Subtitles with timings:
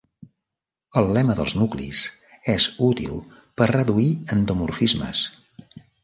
[1.01, 1.99] El lema dels nuclis
[2.53, 3.19] és útil
[3.61, 5.21] per reduir endomorfismes.